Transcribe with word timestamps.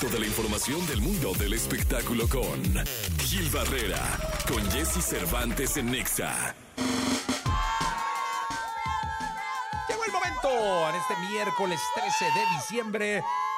Toda 0.00 0.20
la 0.20 0.26
información 0.26 0.86
del 0.86 1.00
mundo 1.00 1.32
del 1.34 1.54
espectáculo 1.54 2.28
con 2.28 2.62
Gil 3.18 3.50
Barrera, 3.50 3.98
con 4.48 4.62
Jesse 4.70 5.04
Cervantes 5.04 5.76
en 5.76 5.90
Nexa. 5.90 6.54
Llegó 9.88 10.04
el 10.04 10.12
momento 10.12 10.88
en 10.88 10.94
este 10.94 11.14
miércoles 11.32 11.80
13 11.96 12.24
de 12.26 12.56
diciembre 12.56 13.06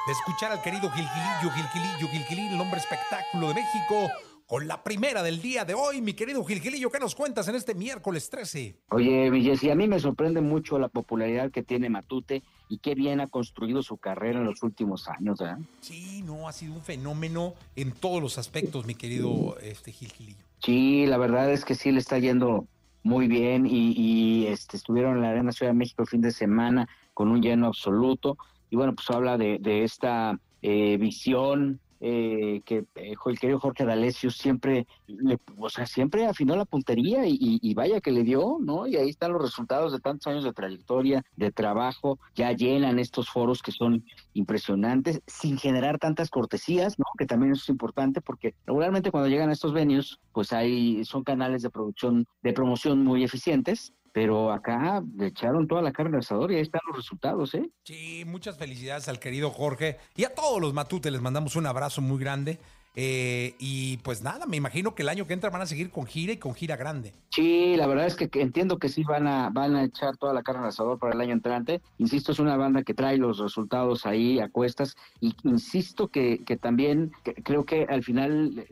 de 0.07 0.11
escuchar 0.11 0.51
al 0.51 0.63
querido 0.63 0.89
Gilgilillo, 0.89 1.51
Gilgilillo, 1.53 2.07
Gilgilín, 2.07 2.53
el 2.53 2.61
hombre 2.61 2.79
espectáculo 2.79 3.49
de 3.49 3.53
México, 3.53 4.09
con 4.47 4.67
la 4.67 4.83
primera 4.83 5.21
del 5.21 5.43
día 5.43 5.63
de 5.63 5.75
hoy. 5.75 6.01
Mi 6.01 6.13
querido 6.13 6.43
Gilgilillo, 6.43 6.89
¿qué 6.89 6.99
nos 6.99 7.13
cuentas 7.13 7.47
en 7.49 7.55
este 7.55 7.75
miércoles 7.75 8.31
13? 8.31 8.77
Oye, 8.89 9.29
Jessy, 9.43 9.69
a 9.69 9.75
mí 9.75 9.87
me 9.87 9.99
sorprende 9.99 10.41
mucho 10.41 10.79
la 10.79 10.87
popularidad 10.87 11.51
que 11.51 11.61
tiene 11.61 11.87
Matute 11.91 12.41
y 12.71 12.77
qué 12.77 12.95
bien 12.95 13.19
ha 13.19 13.27
construido 13.27 13.83
su 13.83 13.97
carrera 13.97 14.39
en 14.39 14.45
los 14.45 14.63
últimos 14.63 15.09
años, 15.09 15.39
¿verdad? 15.39 15.59
Sí, 15.81 16.23
no, 16.25 16.47
ha 16.47 16.53
sido 16.53 16.73
un 16.73 16.81
fenómeno 16.81 17.53
en 17.75 17.91
todos 17.91 18.21
los 18.21 18.37
aspectos, 18.37 18.85
mi 18.85 18.95
querido 18.95 19.57
este, 19.61 19.91
Gilgilillo. 19.91 20.37
Sí, 20.59 21.05
la 21.05 21.17
verdad 21.17 21.51
es 21.51 21.65
que 21.65 21.75
sí 21.75 21.91
le 21.91 21.99
está 21.99 22.17
yendo 22.17 22.65
muy 23.03 23.27
bien 23.27 23.65
y, 23.65 23.91
y, 23.91 24.47
este, 24.47 24.77
estuvieron 24.77 25.17
en 25.17 25.23
la 25.23 25.31
Arena 25.31 25.51
Ciudad 25.51 25.73
de 25.73 25.77
México 25.77 26.03
el 26.03 26.07
fin 26.07 26.21
de 26.21 26.31
semana 26.31 26.87
con 27.13 27.27
un 27.27 27.41
lleno 27.41 27.67
absoluto 27.67 28.37
y 28.69 28.77
bueno, 28.77 28.95
pues 28.95 29.09
habla 29.09 29.37
de, 29.37 29.57
de 29.59 29.83
esta 29.83 30.39
eh, 30.61 30.95
visión 30.97 31.81
eh, 32.03 32.61
que 32.65 32.85
eh, 32.95 33.13
el 33.25 33.39
querido 33.39 33.59
Jorge 33.59 33.85
D'Alessio 33.85 34.31
siempre, 34.31 34.87
le, 35.05 35.37
o 35.57 35.69
sea, 35.69 35.85
siempre 35.85 36.25
afinó 36.25 36.55
la 36.55 36.65
puntería 36.65 37.25
y, 37.27 37.73
vaya 37.75 38.01
que 38.01 38.11
le 38.11 38.23
dio, 38.23 38.57
¿no? 38.59 38.87
Y 38.87 38.95
ahí 38.97 39.09
están 39.09 39.33
los 39.33 39.41
resultados 39.41 39.93
de 39.93 39.99
tantos 39.99 40.25
años 40.25 40.43
de 40.43 40.51
trayectoria, 40.51 41.23
de 41.35 41.51
trabajo, 41.51 42.19
ya 42.35 42.51
llenan 42.53 42.97
estos 42.97 43.29
foros 43.29 43.61
que 43.61 43.71
son 43.71 44.03
impresionantes, 44.33 45.21
sin 45.27 45.59
generar 45.59 45.99
tantas 45.99 46.31
cortesías, 46.31 46.97
¿no? 46.97 47.05
Que 47.17 47.27
también 47.27 47.53
eso 47.53 47.61
es 47.61 47.69
importante 47.69 48.19
porque 48.19 48.55
regularmente 48.65 49.11
cuando 49.11 49.29
llegan 49.29 49.49
a 49.49 49.53
estos 49.53 49.71
venues, 49.71 50.19
pues 50.33 50.53
hay, 50.53 51.05
son 51.05 51.23
canales 51.23 51.61
de 51.61 51.69
producción, 51.69 52.25
de 52.41 52.53
promoción 52.53 53.03
muy 53.03 53.23
eficientes, 53.23 53.93
pero 54.11 54.51
acá 54.51 55.03
le 55.15 55.27
echaron 55.27 55.67
toda 55.67 55.81
la 55.81 55.91
carne 55.91 56.17
al 56.17 56.19
asador 56.19 56.51
y 56.51 56.55
ahí 56.55 56.61
están 56.61 56.81
los 56.87 56.97
resultados, 56.97 57.53
¿eh? 57.55 57.69
Sí, 57.83 58.23
muchas 58.25 58.57
felicidades 58.57 59.07
al 59.07 59.19
querido 59.19 59.49
Jorge 59.49 59.97
y 60.15 60.25
a 60.25 60.33
todos 60.33 60.61
los 60.61 60.73
Matute, 60.73 61.11
les 61.11 61.21
mandamos 61.21 61.55
un 61.55 61.65
abrazo 61.65 62.01
muy 62.01 62.19
grande. 62.19 62.59
Eh, 62.93 63.55
y 63.57 63.97
pues 63.97 64.21
nada, 64.21 64.45
me 64.45 64.57
imagino 64.57 64.93
que 64.93 65.03
el 65.03 65.09
año 65.09 65.25
que 65.25 65.33
entra 65.33 65.49
van 65.49 65.61
a 65.61 65.65
seguir 65.65 65.91
con 65.91 66.05
gira 66.05 66.33
y 66.33 66.37
con 66.37 66.53
gira 66.53 66.75
grande. 66.75 67.13
Sí, 67.29 67.75
la 67.77 67.87
verdad 67.87 68.05
es 68.05 68.15
que, 68.15 68.27
que, 68.27 68.41
entiendo 68.41 68.79
que 68.79 68.89
sí 68.89 69.03
van 69.03 69.27
a, 69.27 69.49
van 69.49 69.75
a 69.77 69.85
echar 69.85 70.17
toda 70.17 70.33
la 70.33 70.43
carne 70.43 70.63
al 70.63 70.69
asador 70.69 70.99
para 70.99 71.13
el 71.13 71.21
año 71.21 71.31
entrante. 71.31 71.81
Insisto, 71.99 72.33
es 72.33 72.39
una 72.39 72.57
banda 72.57 72.83
que 72.83 72.93
trae 72.93 73.17
los 73.17 73.39
resultados 73.39 74.05
ahí 74.05 74.39
a 74.39 74.49
cuestas 74.49 74.97
y 75.21 75.33
insisto 75.43 76.09
que, 76.09 76.43
que 76.45 76.57
también 76.57 77.13
que 77.23 77.33
creo 77.35 77.63
que 77.63 77.85
al 77.85 78.03
final 78.03 78.67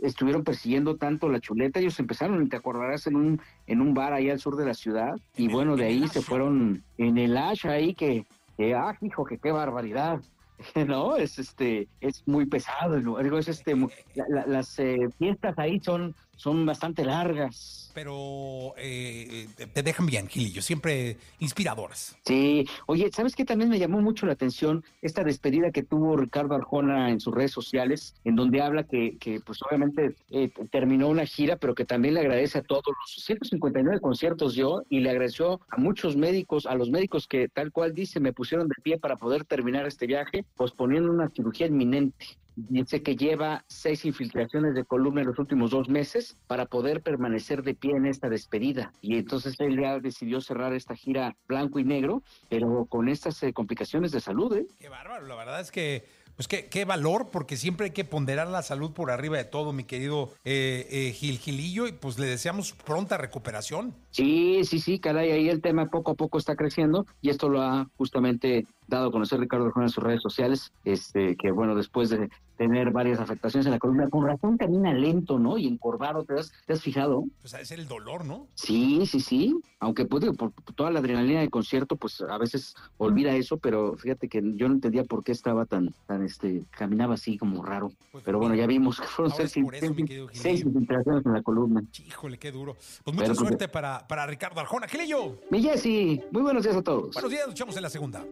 estuvieron 0.00 0.44
persiguiendo 0.44 0.96
tanto 0.96 1.28
la 1.28 1.40
chuleta, 1.40 1.80
ellos 1.80 1.98
empezaron, 1.98 2.48
te 2.48 2.56
acordarás, 2.56 3.06
en 3.06 3.16
un, 3.16 3.40
en 3.66 3.80
un 3.80 3.94
bar 3.94 4.12
ahí 4.12 4.30
al 4.30 4.38
sur 4.38 4.56
de 4.56 4.66
la 4.66 4.74
ciudad, 4.74 5.16
y 5.36 5.46
en 5.46 5.52
bueno, 5.52 5.76
de 5.76 5.86
ahí 5.86 6.08
se 6.08 6.22
fueron 6.22 6.82
en 6.96 7.18
el 7.18 7.36
Ash 7.36 7.66
ahí 7.66 7.94
que, 7.94 8.26
que, 8.56 8.74
ah, 8.74 8.96
hijo, 9.00 9.24
que 9.24 9.38
qué 9.38 9.52
barbaridad. 9.52 10.20
no, 10.86 11.16
es 11.16 11.38
este, 11.38 11.88
es 12.00 12.26
muy 12.26 12.46
pesado, 12.46 12.96
digo, 12.96 13.38
es 13.38 13.48
este, 13.48 13.74
la, 14.14 14.24
la, 14.28 14.46
las 14.46 14.78
eh, 14.78 15.08
fiestas 15.18 15.58
ahí 15.58 15.80
son, 15.80 16.14
son 16.38 16.64
bastante 16.64 17.04
largas. 17.04 17.90
Pero 17.94 18.74
eh, 18.76 19.48
te 19.72 19.82
dejan 19.82 20.06
bien, 20.06 20.28
Gilillo, 20.28 20.62
siempre 20.62 21.16
inspiradoras. 21.40 22.16
Sí, 22.24 22.64
oye, 22.86 23.10
¿sabes 23.12 23.34
qué? 23.34 23.44
También 23.44 23.70
me 23.70 23.78
llamó 23.78 24.00
mucho 24.00 24.24
la 24.24 24.34
atención 24.34 24.84
esta 25.02 25.24
despedida 25.24 25.72
que 25.72 25.82
tuvo 25.82 26.16
Ricardo 26.16 26.54
Arjona 26.54 27.10
en 27.10 27.18
sus 27.18 27.34
redes 27.34 27.50
sociales, 27.50 28.14
en 28.24 28.36
donde 28.36 28.62
habla 28.62 28.84
que, 28.84 29.18
que 29.18 29.40
pues 29.40 29.58
obviamente 29.62 30.14
eh, 30.30 30.50
terminó 30.70 31.08
una 31.08 31.26
gira, 31.26 31.56
pero 31.56 31.74
que 31.74 31.84
también 31.84 32.14
le 32.14 32.20
agradece 32.20 32.58
a 32.58 32.62
todos 32.62 32.84
los 32.86 33.24
159 33.24 34.00
conciertos 34.00 34.54
yo 34.54 34.82
y 34.88 35.00
le 35.00 35.10
agradeció 35.10 35.60
a 35.68 35.76
muchos 35.76 36.16
médicos, 36.16 36.66
a 36.66 36.76
los 36.76 36.90
médicos 36.90 37.26
que 37.26 37.48
tal 37.48 37.72
cual 37.72 37.94
dice, 37.94 38.20
me 38.20 38.32
pusieron 38.32 38.68
de 38.68 38.76
pie 38.80 38.98
para 38.98 39.16
poder 39.16 39.44
terminar 39.44 39.86
este 39.86 40.06
viaje, 40.06 40.44
posponiendo 40.56 41.10
una 41.10 41.30
cirugía 41.30 41.66
inminente. 41.66 42.26
Dice 42.56 43.02
que 43.02 43.14
lleva 43.14 43.64
seis 43.68 44.04
infiltraciones 44.04 44.74
de 44.74 44.84
columna 44.84 45.20
en 45.20 45.28
los 45.28 45.38
últimos 45.38 45.70
dos 45.70 45.88
meses 45.88 46.36
para 46.48 46.66
poder 46.66 47.02
permanecer 47.02 47.62
de 47.62 47.74
pie 47.74 47.92
en 47.92 48.04
esta 48.04 48.28
despedida. 48.28 48.92
Y 49.00 49.16
entonces 49.16 49.54
él 49.60 49.80
ya 49.80 50.00
decidió 50.00 50.40
cerrar 50.40 50.72
esta 50.74 50.96
gira 50.96 51.36
blanco 51.46 51.78
y 51.78 51.84
negro, 51.84 52.22
pero 52.48 52.86
con 52.86 53.08
estas 53.08 53.40
eh, 53.44 53.52
complicaciones 53.52 54.10
de 54.10 54.20
salud. 54.20 54.56
¿eh? 54.56 54.66
Qué 54.80 54.88
bárbaro, 54.88 55.26
la 55.26 55.36
verdad 55.36 55.60
es 55.60 55.70
que 55.70 56.04
pues 56.38 56.46
qué, 56.46 56.66
qué, 56.66 56.84
valor, 56.84 57.30
porque 57.32 57.56
siempre 57.56 57.86
hay 57.86 57.90
que 57.90 58.04
ponderar 58.04 58.46
la 58.46 58.62
salud 58.62 58.92
por 58.92 59.10
arriba 59.10 59.36
de 59.36 59.44
todo, 59.44 59.72
mi 59.72 59.82
querido 59.82 60.30
eh, 60.44 60.86
eh, 60.88 61.10
Gil 61.10 61.40
Gilillo, 61.40 61.88
y 61.88 61.92
pues 61.92 62.16
le 62.16 62.26
deseamos 62.26 62.74
pronta 62.74 63.16
recuperación. 63.16 63.92
Sí, 64.12 64.60
sí, 64.62 64.78
sí, 64.78 65.00
caray, 65.00 65.32
ahí 65.32 65.48
el 65.48 65.60
tema 65.60 65.86
poco 65.86 66.12
a 66.12 66.14
poco 66.14 66.38
está 66.38 66.54
creciendo 66.54 67.06
y 67.20 67.30
esto 67.30 67.48
lo 67.48 67.60
ha 67.60 67.90
justamente 67.96 68.66
dado 68.88 69.08
a 69.08 69.12
conocer 69.12 69.38
Ricardo 69.38 69.66
Arjona 69.66 69.86
en 69.86 69.92
sus 69.92 70.02
redes 70.02 70.22
sociales, 70.22 70.72
este, 70.84 71.36
que 71.36 71.50
bueno, 71.50 71.74
después 71.74 72.08
de 72.08 72.28
tener 72.56 72.90
varias 72.90 73.20
afectaciones 73.20 73.66
en 73.66 73.72
la 73.72 73.78
columna, 73.78 74.08
con 74.08 74.26
razón 74.26 74.58
camina 74.58 74.92
lento, 74.92 75.38
¿no? 75.38 75.58
Y 75.58 75.68
encorvado, 75.68 76.24
¿te 76.24 76.34
has, 76.34 76.52
¿te 76.66 76.72
has 76.72 76.82
fijado? 76.82 77.24
Pues 77.40 77.52
de 77.52 77.64
ser 77.64 77.78
el 77.78 77.86
dolor, 77.86 78.24
¿no? 78.24 78.48
Sí, 78.54 79.06
sí, 79.06 79.20
sí, 79.20 79.54
aunque 79.78 80.06
pues, 80.06 80.22
digo, 80.22 80.34
por, 80.34 80.52
toda 80.74 80.90
la 80.90 80.98
adrenalina 80.98 81.40
del 81.40 81.50
concierto, 81.50 81.96
pues 81.96 82.20
a 82.20 82.36
veces 82.36 82.74
olvida 82.96 83.34
eso, 83.34 83.58
pero 83.58 83.96
fíjate 83.96 84.28
que 84.28 84.42
yo 84.56 84.68
no 84.68 84.74
entendía 84.74 85.04
por 85.04 85.22
qué 85.22 85.32
estaba 85.32 85.66
tan, 85.66 85.94
tan 86.06 86.24
este, 86.24 86.64
caminaba 86.70 87.14
así 87.14 87.38
como 87.38 87.64
raro. 87.64 87.92
Pues, 88.10 88.24
pero 88.24 88.38
bueno, 88.38 88.54
ya 88.56 88.66
vimos 88.66 89.00
que 89.00 89.06
fueron 89.06 89.32
seis, 89.36 89.56
infiltraciones 89.56 91.24
en 91.24 91.32
la 91.32 91.42
columna. 91.42 91.84
Híjole, 92.06 92.38
qué 92.38 92.50
duro. 92.50 92.74
Pues 93.04 93.14
mucha 93.14 93.28
pero, 93.28 93.34
suerte 93.34 93.56
pues, 93.56 93.70
para, 93.70 94.06
para 94.08 94.26
Ricardo 94.26 94.60
Arjona. 94.60 94.88
Gilillo. 94.88 95.36
Mi 95.50 95.62
Jessy, 95.62 96.20
muy 96.32 96.42
buenos 96.42 96.64
días 96.64 96.76
a 96.76 96.82
todos. 96.82 97.12
Buenos 97.14 97.30
días, 97.30 97.46
luchamos 97.46 97.76
en 97.76 97.82
la 97.82 97.90
segunda. 97.90 98.24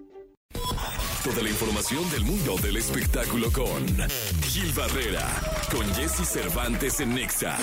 Toda 1.27 1.43
la 1.43 1.49
información 1.51 2.09
del 2.12 2.25
mundo 2.25 2.55
del 2.62 2.77
espectáculo 2.77 3.51
con 3.51 3.84
Gil 4.43 4.73
Barrera, 4.75 5.27
con 5.73 5.84
Jesse 5.93 6.25
Cervantes 6.25 7.01
en 7.01 7.17
Nexa. 7.17 7.59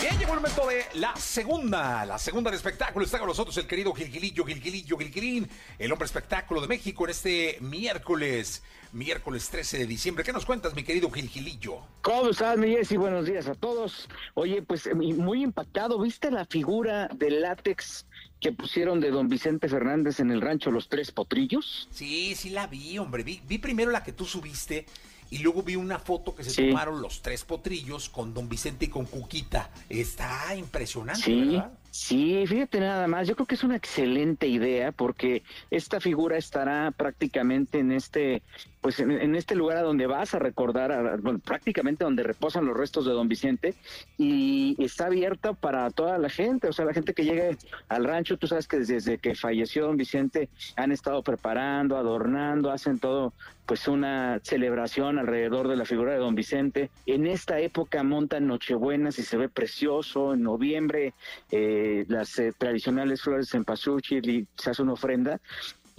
Bien, 0.00 0.16
llegó 0.16 0.34
el 0.34 0.38
momento 0.38 0.64
de 0.68 0.84
la 0.94 1.16
segunda, 1.16 2.06
la 2.06 2.20
segunda 2.20 2.52
de 2.52 2.56
espectáculo. 2.56 3.04
Está 3.04 3.18
con 3.18 3.26
nosotros 3.26 3.56
el 3.56 3.66
querido 3.66 3.92
Gilgilillo, 3.92 4.44
Gilgilillo, 4.44 4.96
Gilgilín, 4.96 5.48
el 5.80 5.90
hombre 5.90 6.06
espectáculo 6.06 6.60
de 6.60 6.68
México 6.68 7.02
en 7.02 7.10
este 7.10 7.58
miércoles, 7.60 8.62
miércoles 8.92 9.48
13 9.50 9.78
de 9.78 9.86
diciembre. 9.86 10.22
¿Qué 10.22 10.32
nos 10.32 10.46
cuentas, 10.46 10.76
mi 10.76 10.84
querido 10.84 11.10
Gilgilillo? 11.10 11.78
¿Cómo 12.02 12.30
estás, 12.30 12.58
mi 12.58 12.68
Jesse? 12.68 12.96
Buenos 12.96 13.26
días 13.26 13.48
a 13.48 13.56
todos. 13.56 14.08
Oye, 14.34 14.62
pues 14.62 14.88
muy 14.94 15.42
impactado, 15.42 15.98
¿viste 15.98 16.30
la 16.30 16.44
figura 16.46 17.08
del 17.12 17.40
látex 17.40 18.06
que 18.40 18.52
pusieron 18.52 19.00
de 19.00 19.10
don 19.10 19.28
Vicente 19.28 19.68
Fernández 19.68 20.20
en 20.20 20.30
el 20.30 20.40
rancho 20.40 20.70
Los 20.70 20.88
Tres 20.88 21.12
Potrillos? 21.12 21.88
Sí, 21.90 22.34
sí 22.34 22.50
la 22.50 22.66
vi, 22.66 22.98
hombre. 22.98 23.22
Vi, 23.22 23.40
vi 23.46 23.58
primero 23.58 23.90
la 23.90 24.02
que 24.02 24.12
tú 24.12 24.24
subiste 24.24 24.86
y 25.30 25.38
luego 25.38 25.62
vi 25.62 25.76
una 25.76 25.98
foto 25.98 26.34
que 26.34 26.42
se 26.42 26.50
sí. 26.50 26.68
tomaron 26.68 27.00
los 27.00 27.22
tres 27.22 27.44
potrillos 27.44 28.08
con 28.08 28.34
don 28.34 28.48
Vicente 28.48 28.86
y 28.86 28.88
con 28.88 29.06
Cuquita. 29.06 29.70
Está 29.88 30.54
impresionante, 30.56 31.22
sí. 31.22 31.40
¿verdad? 31.40 31.72
Sí, 31.90 32.44
fíjate 32.46 32.78
nada 32.78 33.08
más, 33.08 33.26
yo 33.26 33.34
creo 33.34 33.46
que 33.46 33.56
es 33.56 33.64
una 33.64 33.74
excelente 33.74 34.46
idea 34.46 34.92
porque 34.92 35.42
esta 35.72 35.98
figura 35.98 36.36
estará 36.36 36.92
prácticamente 36.92 37.80
en 37.80 37.90
este, 37.90 38.42
pues 38.80 39.00
en, 39.00 39.10
en 39.10 39.34
este 39.34 39.56
lugar 39.56 39.78
a 39.78 39.82
donde 39.82 40.06
vas 40.06 40.32
a 40.32 40.38
recordar, 40.38 41.20
bueno, 41.20 41.40
prácticamente 41.40 42.04
donde 42.04 42.22
reposan 42.22 42.64
los 42.64 42.76
restos 42.76 43.06
de 43.06 43.12
don 43.12 43.26
Vicente 43.26 43.74
y 44.16 44.76
está 44.78 45.06
abierta 45.06 45.52
para 45.52 45.90
toda 45.90 46.16
la 46.18 46.30
gente, 46.30 46.68
o 46.68 46.72
sea, 46.72 46.84
la 46.84 46.94
gente 46.94 47.12
que 47.12 47.24
llegue 47.24 47.56
al 47.88 48.04
rancho, 48.04 48.36
tú 48.36 48.46
sabes 48.46 48.68
que 48.68 48.78
desde 48.78 49.18
que 49.18 49.34
falleció 49.34 49.86
don 49.86 49.96
Vicente 49.96 50.48
han 50.76 50.92
estado 50.92 51.24
preparando, 51.24 51.96
adornando, 51.96 52.70
hacen 52.70 53.00
todo, 53.00 53.32
pues 53.66 53.86
una 53.86 54.40
celebración 54.42 55.18
alrededor 55.18 55.68
de 55.68 55.76
la 55.76 55.84
figura 55.84 56.12
de 56.12 56.18
don 56.18 56.34
Vicente. 56.34 56.90
En 57.06 57.26
esta 57.26 57.60
época 57.60 58.02
montan 58.02 58.48
Nochebuenas 58.48 59.18
y 59.18 59.22
se 59.22 59.36
ve 59.36 59.48
precioso, 59.48 60.34
en 60.34 60.42
noviembre 60.42 61.14
eh, 61.52 61.79
las 62.08 62.38
eh, 62.38 62.52
tradicionales 62.56 63.22
flores 63.22 63.54
en 63.54 63.64
pasuchi 63.64 64.18
y 64.18 64.46
se 64.56 64.70
hace 64.70 64.82
una 64.82 64.92
ofrenda. 64.94 65.40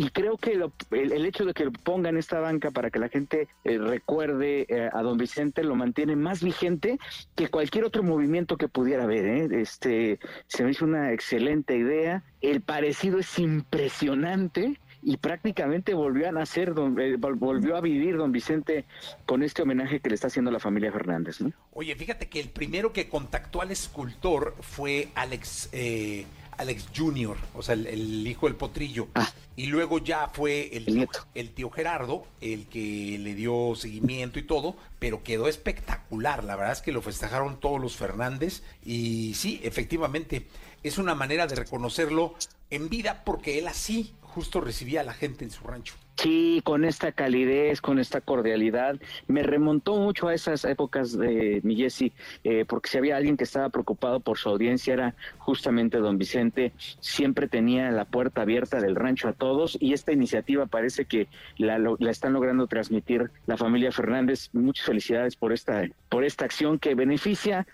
Y 0.02 0.10
creo 0.10 0.36
que 0.36 0.54
el, 0.54 1.26
hecho 1.28 1.46
de 1.46 1.54
que 1.54 1.66
lo 1.66 1.72
pongan 1.72 2.18
esta 2.18 2.40
banca 2.40 2.72
para 2.72 2.90
que 2.90 2.98
la 2.98 3.08
gente 3.08 3.48
eh, 3.64 3.78
recuerde 3.78 4.66
eh, 4.68 4.90
a 4.92 5.04
don 5.04 5.16
Vicente 5.16 5.64
lo 5.64 5.76
mantiene 5.76 6.16
más 6.16 6.42
vigente 6.42 6.98
que 7.36 7.50
cualquier 7.50 7.84
otro 7.84 8.02
movimiento 8.02 8.58
que 8.58 8.68
pudiera 8.68 9.04
haber. 9.04 9.26
¿eh? 9.26 9.62
Este, 9.62 10.20
se 10.48 10.64
me 10.64 10.72
hizo 10.72 10.86
una 10.86 11.14
excelente 11.14 11.78
idea. 11.78 12.24
El 12.42 12.62
parecido 12.62 13.20
es 13.20 13.38
impresionante 13.38 14.80
y 15.04 15.18
prácticamente 15.18 15.94
volvió 15.94 16.30
a 16.30 16.32
nacer, 16.32 16.74
don, 16.74 17.00
eh, 17.00 17.16
volvió 17.18 17.76
a 17.76 17.82
vivir 17.82 18.18
don 18.18 18.32
Vicente 18.32 18.86
con 19.26 19.44
este 19.44 19.62
homenaje 19.64 20.00
que 20.00 20.10
le 20.10 20.16
está 20.16 20.28
haciendo 20.28 20.52
la 20.52 20.60
familia 20.60 20.92
Fernández. 20.92 21.42
¿no? 21.42 21.52
Oye, 21.74 21.96
fíjate 21.96 22.30
que 22.30 22.40
el 22.40 22.50
primero 22.50 22.94
que 22.94 23.10
contactó 23.10 23.62
al 23.62 23.72
escultor 23.72 24.56
fue 24.62 25.10
Alex, 25.16 25.70
eh, 25.72 26.26
Alex 26.58 26.88
Jr., 26.96 27.38
o 27.56 27.62
sea, 27.64 27.74
el, 27.74 28.28
hijo 28.28 28.48
del 28.48 28.56
potrillo. 28.56 29.08
Ah. 29.16 29.30
Y 29.56 29.68
luego 29.68 30.00
ya 30.00 30.30
fue 30.30 30.70
el, 30.76 30.88
El 30.88 30.96
nieto. 30.96 31.20
el 31.36 31.52
tío 31.52 31.70
Gerardo 31.70 32.26
el 32.40 32.68
que 32.68 33.18
le 33.20 33.36
dio 33.36 33.74
seguimiento 33.76 34.40
y 34.40 34.44
todo, 34.44 34.76
pero 34.98 35.24
quedó 35.24 35.48
espectacular. 35.48 36.44
La 36.44 36.56
verdad 36.56 36.74
es 36.74 36.82
que 36.82 36.92
lo 36.92 37.02
festejaron 37.02 37.60
todos 37.60 37.82
los 37.82 37.96
Fernández. 37.96 38.64
Y 38.84 39.34
sí, 39.34 39.60
efectivamente, 39.64 40.48
es 40.84 40.98
una 40.98 41.16
manera 41.16 41.48
de 41.48 41.56
reconocerlo 41.56 42.36
en 42.70 42.90
vida 42.90 43.24
porque 43.26 43.60
él 43.60 43.68
así 43.68 44.14
justo 44.34 44.62
recibía 44.62 45.02
a 45.02 45.04
la 45.04 45.14
gente 45.14 45.44
en 45.44 45.52
su 45.52 45.66
rancho. 45.66 45.96
Sí, 46.18 46.62
con 46.64 46.86
esta 46.86 47.12
calidez, 47.12 47.82
con 47.82 47.98
esta 47.98 48.22
cordialidad, 48.22 49.00
me 49.28 49.42
remontó 49.42 49.96
mucho 49.96 50.28
a 50.28 50.36
esas 50.36 50.66
épocas 50.66 51.18
de 51.18 51.62
mi 51.64 51.76
Jesse, 51.76 52.12
eh, 52.44 52.64
porque 52.68 52.90
si 52.90 52.98
había 53.00 53.18
alguien 53.18 53.38
que 53.38 53.44
estaba 53.44 53.70
preocupado 53.70 54.20
por 54.20 54.38
su 54.38 54.50
audiencia 54.50 54.94
era 54.94 55.16
justamente 55.40 55.98
don 55.98 56.20
Vicente, 56.20 56.74
siempre 57.00 57.48
tenía 57.48 57.90
la 57.90 58.06
puerta 58.06 58.44
abierta 58.44 58.80
del 58.80 58.96
rancho 58.96 59.30
a 59.30 59.34
todos 59.34 59.78
y 59.82 59.94
esta 59.94 60.12
iniciativa 60.12 60.68
parece 60.68 61.06
que 61.06 61.28
la, 61.58 61.80
la 61.80 62.12
están 62.12 62.34
logrando 62.34 62.68
transmitir 62.68 63.32
la 63.48 63.58
familia 63.58 63.92
Fernández. 63.92 64.50
Muchas 64.54 64.86
felicidades 64.86 65.36
por 65.36 65.54
esta, 65.54 65.88
por 66.08 66.24
esta 66.24 66.46
acción 66.46 66.78
que 66.78 66.94
beneficia 66.94 67.66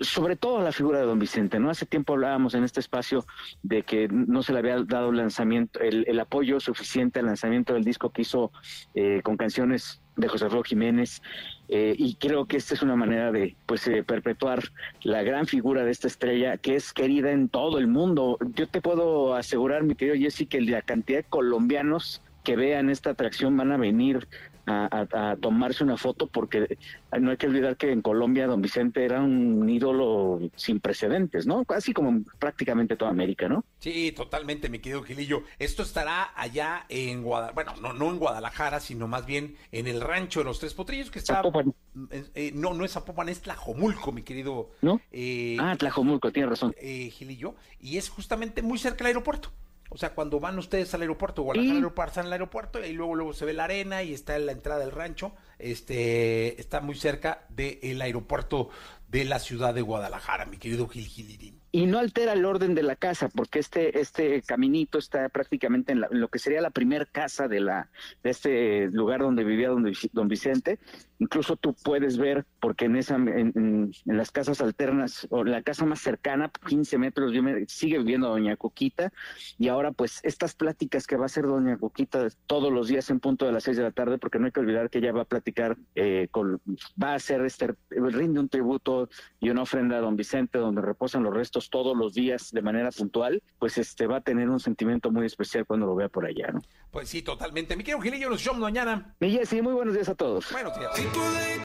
sobre 0.00 0.36
todo 0.36 0.62
la 0.62 0.72
figura 0.72 0.98
de 0.98 1.06
don 1.06 1.18
Vicente, 1.18 1.58
¿no? 1.58 1.70
Hace 1.70 1.86
tiempo 1.86 2.14
hablábamos 2.14 2.54
en 2.54 2.64
este 2.64 2.80
espacio 2.80 3.24
de 3.62 3.82
que 3.82 4.08
no 4.08 4.42
se 4.42 4.52
le 4.52 4.58
había 4.58 4.82
dado 4.82 5.12
lanzamiento, 5.12 5.80
el, 5.80 6.04
el 6.06 6.20
apoyo 6.20 6.60
suficiente 6.60 7.20
al 7.20 7.26
lanzamiento 7.26 7.74
del 7.74 7.84
disco 7.84 8.10
que 8.10 8.22
hizo 8.22 8.52
eh, 8.94 9.20
con 9.22 9.36
canciones 9.36 10.00
de 10.16 10.28
José 10.28 10.44
Alfredo 10.44 10.64
Jiménez, 10.64 11.22
eh, 11.68 11.94
y 11.96 12.14
creo 12.16 12.46
que 12.46 12.56
esta 12.56 12.74
es 12.74 12.82
una 12.82 12.96
manera 12.96 13.32
de 13.32 13.56
pues 13.66 13.86
eh, 13.86 14.02
perpetuar 14.02 14.62
la 15.02 15.22
gran 15.22 15.46
figura 15.46 15.84
de 15.84 15.90
esta 15.90 16.08
estrella 16.08 16.58
que 16.58 16.76
es 16.76 16.92
querida 16.92 17.30
en 17.30 17.48
todo 17.48 17.78
el 17.78 17.86
mundo. 17.86 18.38
Yo 18.54 18.68
te 18.68 18.80
puedo 18.80 19.34
asegurar, 19.34 19.82
mi 19.82 19.94
querido 19.94 20.16
Jesse, 20.16 20.48
que 20.48 20.60
la 20.60 20.82
cantidad 20.82 21.20
de 21.20 21.24
colombianos 21.24 22.22
que 22.44 22.56
vean 22.56 22.90
esta 22.90 23.10
atracción 23.10 23.56
van 23.56 23.72
a 23.72 23.76
venir 23.76 24.26
a, 24.66 25.06
a- 25.12 25.30
a 25.32 25.36
tomarse 25.36 25.82
una 25.84 25.96
foto 25.96 26.26
porque 26.26 26.78
no 27.18 27.30
hay 27.30 27.36
que 27.36 27.46
olvidar 27.46 27.76
que 27.76 27.90
en 27.92 28.02
Colombia 28.02 28.46
don 28.46 28.62
Vicente 28.62 29.04
era 29.04 29.20
un 29.20 29.68
ídolo 29.68 30.40
sin 30.56 30.80
precedentes, 30.80 31.46
¿no? 31.46 31.64
Así 31.68 31.92
como 31.92 32.22
prácticamente 32.38 32.96
toda 32.96 33.10
América, 33.10 33.48
¿no? 33.48 33.64
Sí, 33.78 34.12
totalmente, 34.12 34.68
mi 34.68 34.78
querido 34.78 35.02
Gilillo. 35.02 35.42
Esto 35.58 35.82
estará 35.82 36.32
allá 36.36 36.84
en 36.88 37.22
Guadalajara, 37.22 37.54
bueno, 37.54 37.74
no, 37.80 37.92
no 37.92 38.10
en 38.10 38.18
Guadalajara, 38.18 38.80
sino 38.80 39.08
más 39.08 39.26
bien 39.26 39.56
en 39.72 39.86
el 39.86 40.00
rancho 40.00 40.40
de 40.40 40.44
los 40.44 40.58
Tres 40.60 40.74
Potrillos, 40.74 41.10
que 41.10 41.18
está... 41.20 41.36
Zapopan. 41.36 41.74
Eh, 42.10 42.24
eh, 42.34 42.52
no, 42.54 42.74
no 42.74 42.84
es 42.84 42.92
Zapopan, 42.92 43.28
es 43.28 43.40
Tlajomulco, 43.40 44.12
mi 44.12 44.22
querido 44.22 44.70
¿No? 44.82 45.00
eh, 45.12 45.56
Ah, 45.60 45.74
Tlajomulco, 45.78 46.30
tiene 46.30 46.48
razón. 46.48 46.74
eh, 46.80 47.10
Gilillo, 47.10 47.54
y 47.80 47.96
es 47.96 48.08
justamente 48.08 48.62
muy 48.62 48.78
cerca 48.78 48.98
del 48.98 49.08
aeropuerto. 49.08 49.50
O 49.92 49.98
sea, 49.98 50.14
cuando 50.14 50.38
van 50.40 50.56
ustedes 50.58 50.94
al 50.94 51.00
aeropuerto, 51.02 51.42
Guadalajara 51.42 51.72
Sí. 51.74 51.76
aeropuerto, 51.78 51.94
pasan 52.10 52.26
al 52.26 52.32
aeropuerto 52.32 52.84
y 52.84 52.92
luego, 52.92 53.14
luego 53.16 53.32
se 53.32 53.44
ve 53.44 53.52
la 53.52 53.64
arena 53.64 54.02
y 54.04 54.14
está 54.14 54.36
en 54.36 54.46
la 54.46 54.52
entrada 54.52 54.80
del 54.80 54.92
rancho. 54.92 55.32
Este 55.58 56.60
está 56.60 56.80
muy 56.80 56.94
cerca 56.94 57.44
del 57.48 58.00
aeropuerto 58.00 58.70
de 59.10 59.24
la 59.24 59.38
ciudad 59.38 59.74
de 59.74 59.82
Guadalajara, 59.82 60.46
mi 60.46 60.56
querido 60.58 60.86
Gil 60.88 61.06
Gilirín. 61.06 61.58
y 61.72 61.86
no 61.86 61.98
altera 62.00 62.32
el 62.32 62.44
orden 62.44 62.74
de 62.74 62.82
la 62.82 62.96
casa, 62.96 63.28
porque 63.28 63.60
este, 63.60 64.00
este 64.00 64.42
caminito 64.42 64.98
está 64.98 65.28
prácticamente 65.28 65.92
en, 65.92 66.00
la- 66.00 66.08
lo 66.10 66.26
que 66.28 66.38
sería 66.40 66.60
la 66.60 66.70
primer 66.70 67.06
casa 67.08 67.46
de, 67.46 67.60
la, 67.60 67.90
de 68.24 68.30
este 68.30 68.88
lugar 68.88 69.20
donde 69.20 69.44
vivía 69.44 69.68
don, 69.68 69.84
don 70.12 70.28
Vicente. 70.28 70.78
Incluso 71.20 71.56
tú 71.56 71.74
puedes 71.84 72.16
ver, 72.18 72.44
porque 72.60 72.86
en, 72.86 72.96
esa, 72.96 73.16
en 73.16 73.92
las 74.06 74.30
casas 74.32 74.60
alternas, 74.62 75.26
o 75.30 75.44
la 75.44 75.62
casa 75.62 75.84
más 75.84 76.00
cercana, 76.00 76.50
15 76.66 76.98
metros, 76.98 77.32
yo 77.32 77.42
me- 77.42 77.66
sigue 77.66 77.98
viviendo 77.98 78.28
doña 78.28 78.56
Coquita, 78.56 79.12
y 79.58 79.68
ahora 79.68 79.92
pues 79.92 80.18
estas 80.24 80.54
pláticas 80.54 81.06
que 81.06 81.16
va 81.16 81.24
a 81.24 81.26
hacer 81.26 81.44
doña 81.44 81.76
Coquita 81.78 82.26
todos 82.46 82.72
los 82.72 82.88
días 82.88 83.10
en 83.10 83.20
punto 83.20 83.44
de 83.46 83.52
las 83.52 83.62
6 83.64 83.76
de 83.76 83.82
la 83.84 83.92
tarde, 83.92 84.18
porque 84.18 84.38
no 84.40 84.46
hay 84.46 84.52
que 84.52 84.60
olvidar 84.60 84.88
que 84.90 84.98
ella 84.98 85.12
va 85.12 85.22
a 85.22 85.24
platicar, 85.24 85.76
eh, 85.94 86.26
con, 86.30 86.60
va 87.00 87.12
a 87.12 87.14
hacer 87.16 87.42
este, 87.44 87.74
rinde 87.90 88.40
un 88.40 88.48
tributo 88.48 88.99
y 89.40 89.50
una 89.50 89.62
ofrenda 89.62 89.98
a 89.98 90.00
don 90.00 90.16
Vicente 90.16 90.58
donde 90.58 90.82
reposan 90.82 91.22
los 91.22 91.34
restos 91.34 91.70
todos 91.70 91.96
los 91.96 92.14
días 92.14 92.50
de 92.52 92.62
manera 92.62 92.90
puntual, 92.90 93.42
pues 93.58 93.78
este 93.78 94.06
va 94.06 94.16
a 94.16 94.20
tener 94.20 94.48
un 94.48 94.60
sentimiento 94.60 95.10
muy 95.10 95.26
especial 95.26 95.66
cuando 95.66 95.86
lo 95.86 95.94
vea 95.94 96.08
por 96.08 96.26
allá, 96.26 96.48
¿no? 96.52 96.60
Pues 96.90 97.08
sí, 97.08 97.22
totalmente. 97.22 97.76
Mi 97.76 97.84
querido 97.84 98.00
Gilillo, 98.00 98.30
nos 98.30 98.44
vemos 98.44 98.60
mañana. 98.60 99.14
Y 99.20 99.30
Jessy, 99.30 99.62
muy 99.62 99.74
buenos 99.74 99.94
días 99.94 100.08
a 100.08 100.14
todos. 100.14 100.50
Buenos 100.52 100.78
días. 100.78 101.60